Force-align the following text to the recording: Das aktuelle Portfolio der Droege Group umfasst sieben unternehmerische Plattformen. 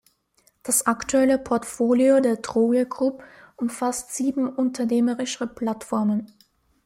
Das 0.63 0.87
aktuelle 0.87 1.37
Portfolio 1.37 2.21
der 2.21 2.37
Droege 2.37 2.87
Group 2.87 3.23
umfasst 3.55 4.15
sieben 4.15 4.49
unternehmerische 4.49 5.45
Plattformen. 5.45 6.25